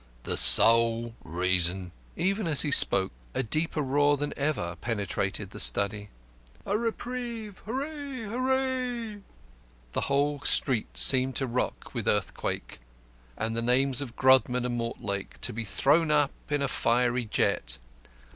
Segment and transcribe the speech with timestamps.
[0.23, 6.09] "The sole reason." Even as he spoke, a deeper roar than ever penetrated the study.
[6.65, 7.59] "A Reprieve!
[7.67, 8.23] Hooray!
[8.23, 9.21] Hooray!"
[9.91, 12.79] The whole street seemed to rock with earthquake
[13.37, 17.77] and the names of Grodman and Mortlake to be thrown up in a fiery jet.